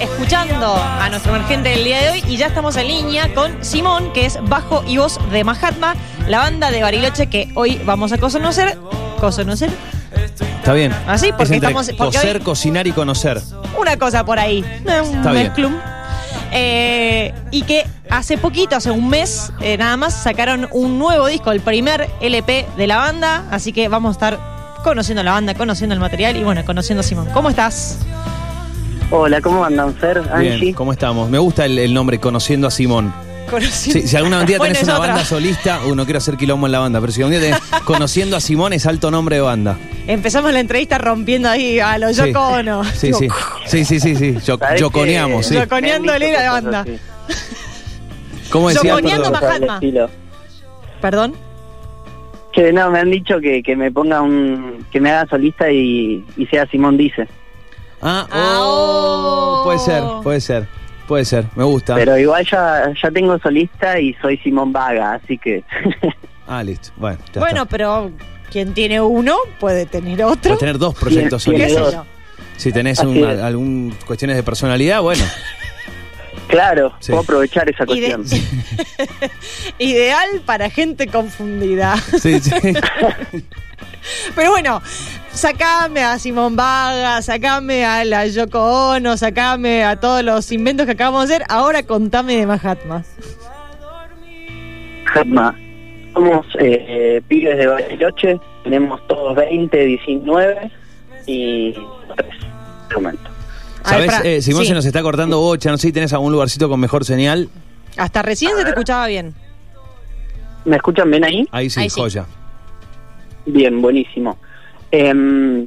[0.00, 4.12] escuchando a nuestro emergente del día de hoy y ya estamos en línea con Simón,
[4.12, 5.94] que es bajo y voz de Mahatma,
[6.28, 8.78] la banda de Bariloche que hoy vamos a conocer.
[9.20, 9.70] ¿Conocer?
[10.58, 10.92] Está bien.
[11.06, 11.86] Así, Es porque estamos.
[11.86, 13.40] Porque coser, hoy- cocinar y conocer.
[13.78, 14.64] una cosa por ahí.
[14.84, 15.52] Un Está bien.
[16.52, 21.50] Eh, y que hace poquito, hace un mes eh, nada más, sacaron un nuevo disco,
[21.52, 23.44] el primer LP de la banda.
[23.50, 24.38] Así que vamos a estar
[24.84, 27.28] conociendo la banda, conociendo el material y bueno, conociendo a Simón.
[27.32, 27.98] ¿Cómo estás?
[29.10, 30.18] Hola, ¿cómo andan, Fer?
[30.32, 30.56] Angie.
[30.58, 31.30] Bien, ¿cómo estamos?
[31.30, 33.12] Me gusta el, el nombre Conociendo a Simón.
[33.48, 35.08] Conociendo- Si, si alguna día tenés una otra.
[35.14, 38.36] banda solista, uh, no quiero hacer quilombo en la banda, pero si día tenés Conociendo
[38.36, 39.78] a Simón es alto nombre de banda.
[40.08, 42.26] Empezamos la entrevista rompiendo ahí a los Sí.
[42.32, 42.84] Yoko Ono.
[42.94, 43.28] Sí, sí.
[43.66, 44.36] Sí, sí, sí, sí.
[44.44, 45.54] Yo- ¿Sabés Yoconeamos, sí.
[45.54, 46.84] Yoco- Yoconeándole la banda.
[48.50, 48.90] ¿Cómo decía?
[48.90, 49.80] Yoconeando Mahatma.
[51.00, 51.34] Perdón.
[52.52, 54.84] Que no, me han dicho que, que me ponga un.
[54.90, 57.28] que me haga solista y, y sea Simón Dice.
[58.02, 59.64] Ah, Ah, oh, oh.
[59.64, 60.68] puede ser, puede ser,
[61.08, 61.44] puede ser.
[61.56, 61.94] Me gusta.
[61.94, 65.64] Pero igual ya, ya tengo solista y soy Simón Vaga, así que.
[66.48, 66.90] Ah, listo.
[66.96, 67.70] Bueno, ya Bueno, está.
[67.70, 68.10] pero
[68.52, 70.40] quien tiene uno puede tener otro.
[70.42, 72.06] Puedes tener dos proyectos Tiene- ¿Qué solistas.
[72.56, 73.40] Si tenés Así un- es.
[73.40, 75.24] algún cuestiones de personalidad, bueno.
[76.48, 77.10] claro, Sí.
[77.10, 78.24] puedo aprovechar esa Ide- cuestión.
[79.78, 81.96] Ideal para gente confundida.
[82.20, 82.52] Sí, sí.
[84.36, 84.80] Pero bueno,
[85.36, 90.92] sacame a Simón Vaga, sacame a la Yoko Ono, sacame a todos los inventos que
[90.92, 91.46] acabamos de hacer.
[91.48, 93.04] Ahora contame de Mahatma.
[95.14, 95.54] Mahatma.
[96.14, 100.70] Somos eh, pibes de Bariloche, tenemos todos 20, 19
[101.26, 101.80] y 3
[102.88, 103.30] de momento.
[103.84, 104.24] A ver, ¿Sabes?
[104.24, 104.68] Eh, Simón Sí.
[104.68, 107.48] se nos está cortando bocha, no sé si tenés algún lugarcito con mejor señal.
[107.98, 109.34] Hasta recién se te escuchaba bien.
[110.64, 111.46] ¿Me escuchan bien ahí?
[111.52, 112.00] Ahí sí, Ahí sí.
[112.00, 112.24] joya.
[113.44, 114.38] Bien, buenísimo.
[114.90, 115.66] Em,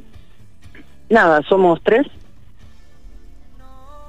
[1.08, 2.06] nada, somos tres.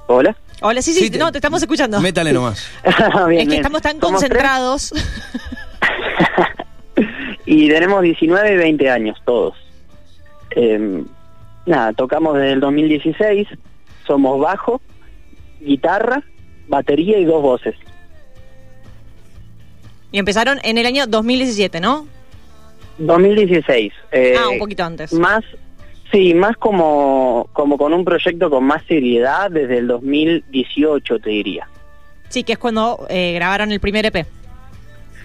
[0.07, 0.35] Hola.
[0.61, 1.99] Hola, sí, sí, Sí, te- no, te estamos escuchando.
[2.01, 2.67] Métale nomás.
[2.83, 3.53] Bien, es que bien.
[3.53, 4.93] estamos tan Somos concentrados.
[7.45, 9.55] y tenemos 19 y 20 años todos.
[10.51, 11.05] Em,
[11.65, 13.47] nada, tocamos desde el 2016.
[14.05, 14.81] Somos bajo,
[15.61, 16.23] guitarra,
[16.67, 17.75] batería y dos voces.
[20.11, 22.05] Y empezaron en el año 2017, ¿no?
[22.97, 23.93] 2016.
[24.11, 25.13] eh, ah, un poquito antes.
[25.13, 25.43] Más,
[26.11, 31.67] sí, más como, como con un proyecto con más seriedad desde el 2018, te diría.
[32.29, 34.25] Sí, que es cuando eh, grabaron el primer EP.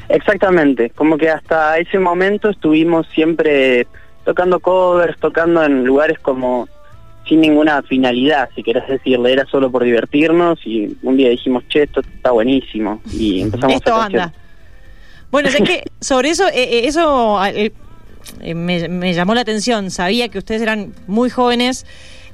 [0.08, 3.86] Exactamente, como que hasta ese momento estuvimos siempre
[4.24, 6.68] tocando covers, tocando en lugares como
[7.28, 11.82] sin ninguna finalidad, si querés decirle, era solo por divertirnos y un día dijimos, che,
[11.84, 14.34] esto está buenísimo y empezamos Esto a hacer anda.
[15.36, 17.72] Bueno, sé que sobre eso, eh, eh, eso eh,
[18.40, 19.90] eh, me, me llamó la atención.
[19.90, 21.84] Sabía que ustedes eran muy jóvenes.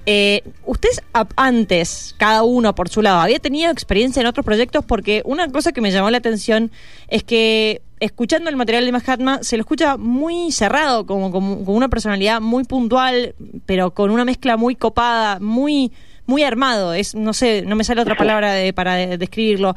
[0.06, 1.00] Eh, ¿Ustedes
[1.36, 4.84] antes, cada uno por su lado, había tenido experiencia en otros proyectos?
[4.84, 6.70] Porque una cosa que me llamó la atención
[7.08, 11.74] es que escuchando el material de Mahatma se lo escucha muy cerrado, como, como con
[11.76, 13.34] una personalidad muy puntual,
[13.66, 15.92] pero con una mezcla muy copada, muy
[16.26, 16.94] muy armado.
[16.94, 19.74] Es no sé, no me sale otra palabra de- para de- describirlo.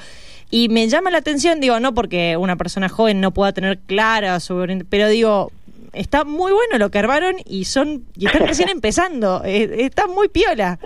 [0.57, 4.39] Y me llama la atención, digo, no porque una persona joven no pueda tener clara
[4.39, 5.51] su pero digo,
[5.91, 9.41] está muy bueno lo que armaron y son y están recién empezando.
[9.43, 10.79] Eh, está muy piola.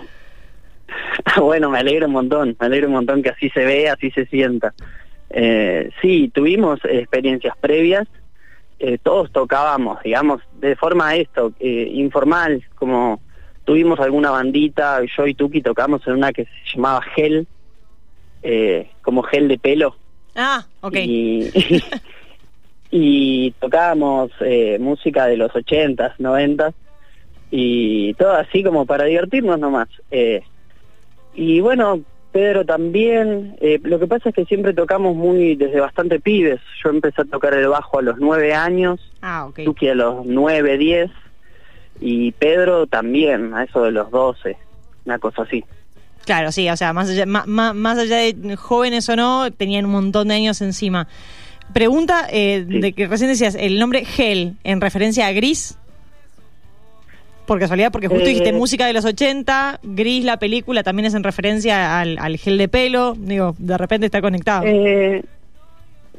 [1.40, 4.26] bueno, me alegro un montón, me alegro un montón que así se ve, así se
[4.26, 4.74] sienta.
[5.30, 8.08] Eh, sí, tuvimos experiencias previas,
[8.80, 13.20] eh, todos tocábamos, digamos, de forma esto, eh, informal, como
[13.64, 17.46] tuvimos alguna bandita, yo y Tuki tocamos en una que se llamaba Gel,
[18.42, 19.96] eh, como gel de pelo.
[20.36, 20.94] Ah, ok.
[20.96, 21.50] Y,
[22.90, 26.74] y tocábamos eh, música de los ochentas, noventas
[27.50, 29.88] y todo así como para divertirnos nomás.
[30.10, 30.42] Eh,
[31.34, 32.00] y bueno,
[32.32, 33.56] Pedro también.
[33.60, 36.60] eh, lo que pasa es que siempre tocamos muy desde bastante pibes.
[36.82, 39.48] Yo empecé a tocar el bajo a los nueve años, Ah.
[39.54, 41.10] Tuki a los nueve, diez
[42.00, 44.56] y Pedro también a eso de los doce,
[45.04, 45.64] una cosa así.
[46.30, 49.90] Claro, sí, o sea, más allá, ma- más, allá de jóvenes o no, tenían un
[49.90, 51.08] montón de años encima.
[51.72, 52.78] Pregunta eh, Sí.
[52.78, 55.76] de que recién decías, el nombre Gel, en referencia a Gris.
[57.46, 61.14] Por casualidad, porque justo Eh, dijiste música de los 80, Gris, la película, también es
[61.14, 63.14] en referencia al, al gel de pelo.
[63.18, 64.62] Digo, de repente está conectado.
[64.66, 65.24] Eh,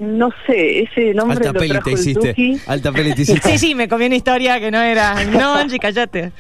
[0.01, 2.30] no sé, ese nombre Alta lo peli trajo te el hiciste.
[2.30, 2.59] Tuki.
[2.68, 3.50] Alta peli te hiciste.
[3.51, 5.24] Sí, sí, me comí una historia que no era.
[5.25, 6.31] No, Angie, callate.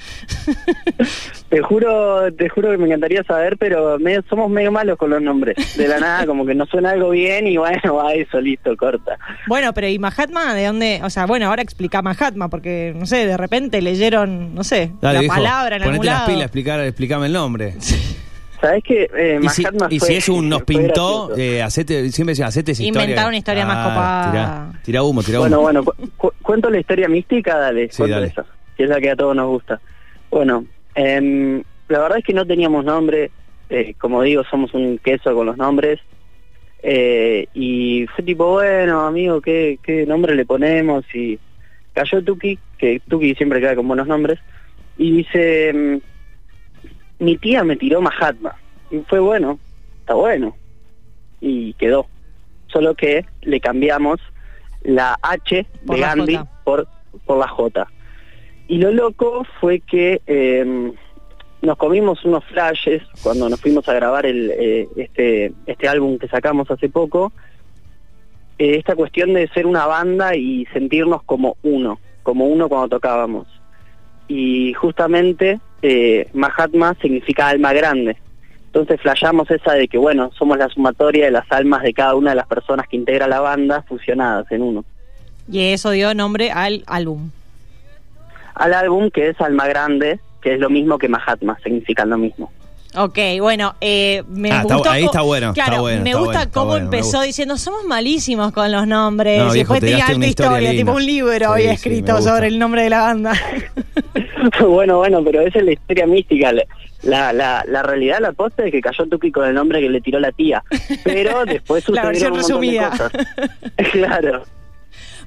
[1.49, 5.21] Te juro, te juro que me encantaría saber, pero medio- somos medio malos con los
[5.21, 5.55] nombres.
[5.77, 9.17] De la nada, como que nos suena algo bien y bueno, va eso, listo, corta.
[9.47, 11.01] Bueno, pero ¿y Mahatma de dónde?
[11.03, 15.23] O sea, bueno, ahora explica Mahatma, porque, no sé, de repente leyeron, no sé, Dale,
[15.23, 16.27] la palabra en algún ponete las lado.
[16.29, 17.75] pilas, explicar, explícame el nombre.
[18.61, 22.73] ¿Sabés que eh, Y si, y eso un nos pintó, eh, hacete, siempre decía, hacete
[22.73, 23.03] esa historia.
[23.05, 24.31] Inventar una historia más copada.
[24.31, 25.49] Tira, tira humo, tira humo.
[25.49, 28.27] Bueno, bueno, cu- cu- cuento la historia mística, dale, Sí, cuento dale.
[28.27, 28.45] esa,
[28.77, 29.81] que es la que a todos nos gusta.
[30.29, 33.31] Bueno, em, la verdad es que no teníamos nombre,
[33.71, 35.99] eh, como digo, somos un queso con los nombres,
[36.83, 41.03] eh, y fue tipo, bueno, amigo, ¿qué, qué nombre le ponemos?
[41.15, 41.39] Y
[41.93, 44.39] cayó Tuki, que Tuki siempre queda con buenos nombres,
[44.97, 45.99] y dice, em,
[47.21, 48.55] mi tía me tiró Mahatma,
[48.89, 49.59] y fue bueno,
[49.99, 50.55] está bueno,
[51.39, 52.07] y quedó.
[52.67, 54.19] Solo que le cambiamos
[54.83, 56.49] la H Por de la Gandhi J.
[56.63, 56.87] por,
[57.25, 57.87] por la J.
[58.67, 60.91] Y lo loco fue que eh,
[61.61, 66.27] nos comimos unos flashes cuando nos fuimos a grabar el, eh, este, este álbum que
[66.27, 67.31] sacamos hace poco.
[68.61, 73.47] eh, esta cuestión de ser una banda y sentirnos como uno, como uno cuando tocábamos.
[74.27, 78.17] Y justamente eh, Mahatma significa alma grande.
[78.67, 82.29] Entonces flayamos esa de que, bueno, somos la sumatoria de las almas de cada una
[82.29, 84.85] de las personas que integra la banda fusionadas en uno.
[85.51, 87.31] Y eso dio nombre al álbum.
[88.55, 92.51] Al álbum que es Alma Grande, que es lo mismo que Mahatma, significan lo mismo.
[92.93, 94.89] Ok, bueno, eh, me Ah, está- gustó.
[94.89, 98.51] ahí está bueno, Claro, está bueno, me gusta bueno, cómo bueno, empezó diciendo, somos malísimos
[98.51, 99.37] con los nombres.
[99.41, 102.47] No, y viejo, después te una historia historia, tipo un libro Sí, había escrito sobre
[102.47, 103.31] el nombre de la banda.
[104.67, 106.51] bueno, bueno, pero esa es la historia mística.
[107.03, 110.01] La, la, la realidad, la posta es que cayó Tuki con el nombre que le
[110.01, 110.63] tiró la tía.
[111.03, 112.89] Pero después sucedieron un montón de resumida.
[112.91, 113.11] cosas.
[113.91, 114.43] claro.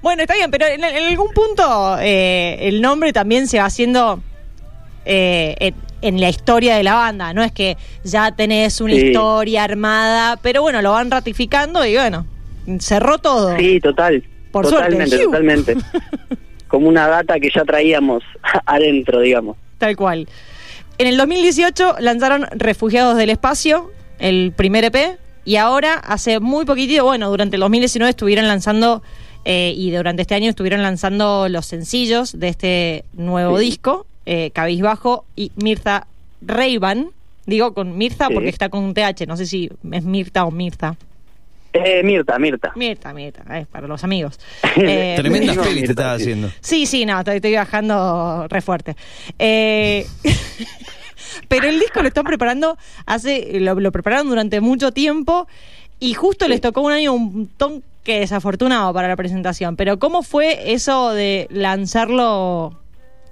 [0.03, 4.21] bueno, está bien, pero en, en algún punto eh, el nombre también se va haciendo
[5.05, 7.33] eh, en, en la historia de la banda.
[7.33, 9.07] No es que ya tenés una Sí.
[9.07, 12.25] historia armada, pero bueno, lo van ratificando y bueno,
[12.79, 13.57] cerró todo.
[13.57, 14.23] Sí, total.
[14.53, 15.77] Por totalmente, totalmente.
[16.75, 18.25] Como una data que ya traíamos
[18.67, 19.57] adentro, digamos.
[19.79, 20.27] Tal cual.
[20.99, 27.05] En el 2018 lanzaron Refugiados del Espacio, el primer EP, y ahora, hace muy poquitito,
[27.05, 29.05] bueno, durante el 2019 estuvieron lanzando,
[29.45, 33.67] eh, y durante este año estuvieron lanzando los sencillos de este nuevo Sí.
[33.67, 36.09] disco, eh, Cabizbajo y Mirza
[36.43, 37.11] Reivan.
[37.47, 38.35] Digo con Mirza Sí.
[38.35, 40.97] porque está con un TH, no sé si es Mirta o Mirza.
[41.77, 42.73] Eh, Mirta, Mirta.
[42.77, 44.39] Mirta, Mirta, eh, para los amigos.
[44.77, 46.23] Eh, Tremendas Mirta, pelis te estás sí.
[46.23, 46.51] haciendo.
[46.61, 48.97] Sí, sí, no, estoy, estoy bajando re fuerte.
[49.39, 50.07] Eh,
[51.49, 55.49] pero el disco lo están preparando hace, lo, lo prepararon durante mucho tiempo
[55.99, 59.75] y justo les tocó un año un toque desafortunado para la presentación.
[59.75, 62.79] Pero ¿cómo fue eso de lanzarlo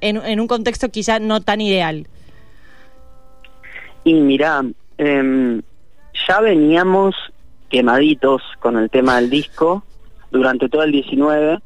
[0.00, 2.08] en, en un contexto quizá no tan ideal?
[4.04, 4.64] Y mirá,
[4.98, 5.62] em,
[6.28, 7.14] ya veníamos
[7.72, 9.82] quemaditos con el tema del disco
[10.30, 11.58] durante todo el 19,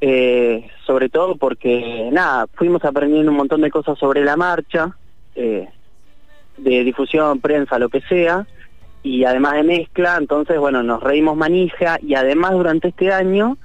[0.00, 4.96] eh, sobre todo porque, nada, fuimos aprendiendo un montón de cosas sobre la marcha,
[5.34, 5.68] eh,
[6.56, 8.46] de difusión, prensa, lo que sea,
[9.02, 13.58] y además de mezcla, entonces, bueno, nos reímos manija, y además durante este año,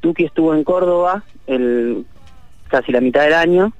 [0.00, 2.04] Tuki estuvo en Córdoba el,
[2.68, 3.72] casi la mitad del año,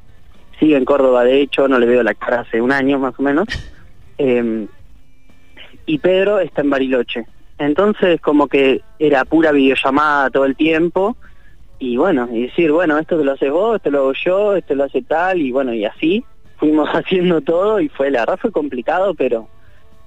[0.58, 3.22] sigue en Córdoba, de hecho, no le veo la cara hace un año más o
[3.22, 3.46] menos,
[4.18, 4.66] eh,
[5.86, 7.26] y Pedro está en Bariloche.
[7.58, 11.16] Entonces como que era pura videollamada todo el tiempo
[11.78, 14.74] y bueno, y decir, bueno, esto te lo haces vos, esto lo hago yo, esto
[14.74, 16.24] lo hace tal y bueno, y así
[16.56, 19.48] fuimos haciendo todo y fue, la verdad fue complicado, pero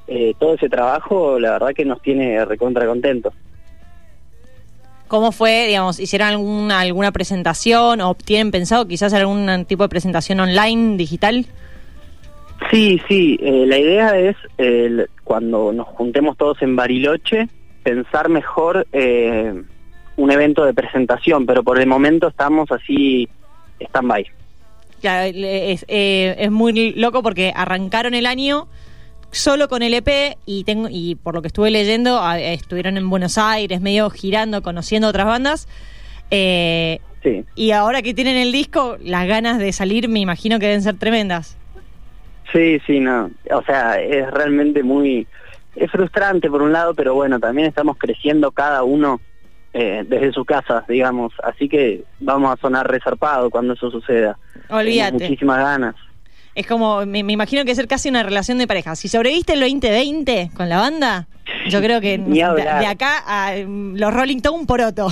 [0.08, 3.34] eh, todo ese trabajo la verdad que nos tiene recontra contentos.
[5.08, 10.42] ¿Cómo fue, digamos, hicieron alguna, alguna presentación o tienen pensado quizás algún tipo de presentación
[10.42, 11.46] online, digital?
[12.72, 17.50] Sí, sí, eh, la idea es eh, cuando nos juntemos todos en Bariloche,
[17.84, 19.54] pensar mejor eh,
[20.16, 23.28] un evento de presentación, pero por el momento estamos así
[23.80, 24.26] stand-by.
[25.02, 28.68] Claro, le- es, eh, es muy loco porque arrancaron el año
[29.32, 33.38] solo con el EP y tengo y por lo que estuve leyendo estuvieron en Buenos
[33.38, 35.68] Aires medio girando conociendo otras bandas
[36.32, 37.44] eh, Sí.
[37.56, 40.98] y ahora que tienen el disco las ganas de salir me imagino que deben ser
[40.98, 41.58] tremendas
[42.52, 43.30] Sí, sí, no.
[43.52, 45.28] O sea, es realmente muy...
[45.76, 49.22] Es frustrante por un lado, pero bueno, también estamos creciendo cada uno
[49.74, 51.34] eh, desde su casa, digamos.
[51.44, 54.38] Así que vamos a sonar resarpado cuando eso suceda.
[54.70, 55.96] Olvídate muchísimas ganas.
[56.56, 59.54] es como me, me imagino que es ser casi una relación de pareja si sobreviviste
[59.54, 61.28] el 2020 con la banda
[61.70, 65.10] yo creo que de, de acá a mm, los Rolling Stone poroto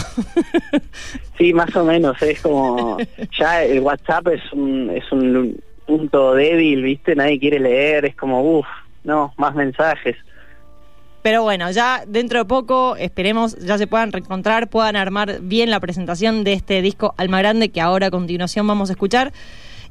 [1.38, 2.22] Sí, más o menos.
[2.22, 2.98] Es como...
[3.38, 7.16] Ya el WhatsApp es un, es un punto débil, ¿viste?
[7.16, 8.06] Nadie quiere leer.
[8.06, 8.68] Es como, uff,
[9.04, 10.16] no, más mensajes.
[11.26, 15.80] Pero bueno, ya dentro de poco esperemos ya se puedan reencontrar, puedan armar bien la
[15.80, 19.34] presentación de este disco Alma Grande que ahora a continuación vamos a escuchar.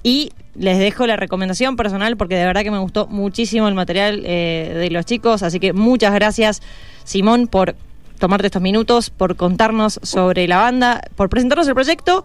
[0.04, 4.22] Y les dejo la recomendación personal porque de verdad que me gustó muchísimo el material
[4.24, 5.42] eh, de los chicos.
[5.42, 6.62] Así que muchas gracias,
[7.02, 7.74] Simón, por
[8.18, 12.24] tomarte estos minutos, por contarnos sobre la banda, por presentarnos el proyecto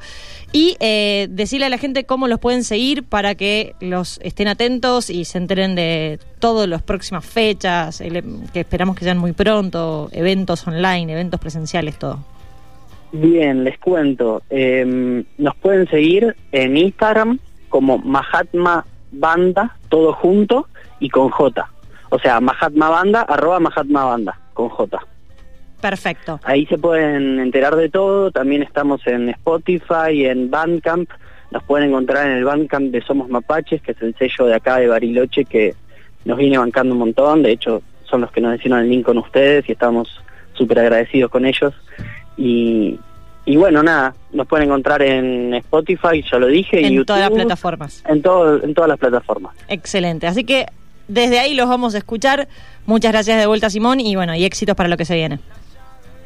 [0.52, 5.10] y eh, decirle a la gente cómo los pueden seguir para que los estén atentos
[5.10, 8.02] y se enteren de todas las próximas fechas,
[8.54, 12.20] que esperamos que sean muy pronto, eventos online, eventos presenciales, todo.
[13.12, 14.44] Bien, les cuento.
[14.50, 20.68] Eh, nos pueden seguir en Instagram como Mahatma Banda, todo junto
[21.00, 21.70] y con J.
[22.10, 25.00] O sea, Mahatma Banda, arroba Mahatma Banda, con J.
[25.82, 26.40] Perfecto.
[26.44, 28.32] Ahí se pueden enterar de todo.
[28.32, 31.10] También estamos en Spotify, en Bandcamp.
[31.52, 34.78] Nos pueden encontrar en el Bandcamp de Somos Mapaches, que es el sello de acá
[34.78, 35.76] de Bariloche que
[36.26, 37.44] nos viene bancando un montón.
[37.44, 40.22] De hecho, son los que nos hicieron el link con ustedes y estamos
[40.54, 41.74] súper agradecidos con ellos.
[42.38, 43.00] Y,
[43.46, 47.32] y bueno, nada, nos pueden encontrar en Spotify, ya lo dije, En YouTube, todas las
[47.32, 48.04] plataformas.
[48.08, 49.56] En, todo, en todas las plataformas.
[49.68, 50.28] Excelente.
[50.28, 50.68] Así que
[51.08, 52.48] desde ahí los vamos a escuchar.
[52.86, 55.40] Muchas gracias de vuelta, Simón, y bueno, y éxitos para lo que se viene.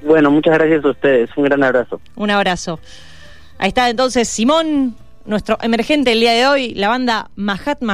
[0.03, 1.29] Bueno, muchas gracias a ustedes.
[1.35, 1.99] Un gran abrazo.
[2.15, 2.79] Un abrazo.
[3.57, 4.95] Ahí está entonces Simón,
[5.25, 7.91] nuestro emergente el día de hoy, la banda Mahatma